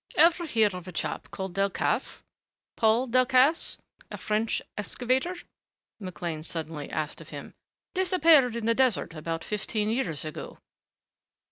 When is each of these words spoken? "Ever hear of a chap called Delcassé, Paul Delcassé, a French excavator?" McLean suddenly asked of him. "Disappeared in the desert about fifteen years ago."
"Ever 0.15 0.45
hear 0.45 0.75
of 0.75 0.87
a 0.87 0.91
chap 0.91 1.29
called 1.29 1.53
Delcassé, 1.53 2.23
Paul 2.75 3.05
Delcassé, 3.07 3.77
a 4.09 4.17
French 4.17 4.59
excavator?" 4.75 5.35
McLean 5.99 6.41
suddenly 6.41 6.89
asked 6.89 7.21
of 7.21 7.29
him. 7.29 7.53
"Disappeared 7.93 8.55
in 8.55 8.65
the 8.65 8.73
desert 8.73 9.13
about 9.13 9.43
fifteen 9.43 9.91
years 9.91 10.25
ago." 10.25 10.57